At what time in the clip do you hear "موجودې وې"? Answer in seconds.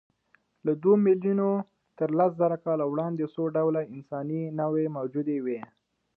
4.97-5.59